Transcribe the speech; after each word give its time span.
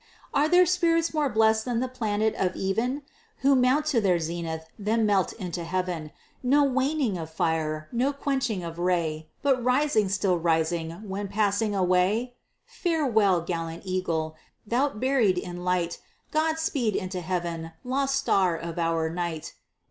Are 0.33 0.47
there 0.49 0.65
spirits 0.65 1.13
more 1.13 1.29
blest 1.29 1.63
than 1.63 1.79
the 1.79 1.87
"Planet 1.87 2.33
of 2.33 2.55
Even," 2.55 3.03
Who 3.41 3.55
mount 3.55 3.85
to 3.93 4.01
their 4.01 4.17
zenith, 4.17 4.65
then 4.79 5.05
melt 5.05 5.31
into 5.33 5.63
Heaven 5.63 6.11
No 6.41 6.63
waning 6.63 7.19
of 7.19 7.29
fire, 7.29 7.87
no 7.91 8.11
quenching 8.11 8.63
of 8.63 8.79
ray, 8.79 9.29
But 9.43 9.63
rising, 9.63 10.09
still 10.09 10.39
rising, 10.39 11.07
when 11.07 11.27
passing 11.27 11.75
away? 11.75 12.33
Farewell, 12.65 13.41
gallant 13.41 13.83
eagle! 13.85 14.35
thou'rt 14.67 14.99
buried 14.99 15.37
in 15.37 15.63
light! 15.63 15.99
God 16.31 16.57
speed 16.57 16.95
into 16.95 17.21
Heaven, 17.21 17.73
lost 17.83 18.15
star 18.15 18.57
of 18.57 18.79
our 18.79 19.07
night! 19.07 19.53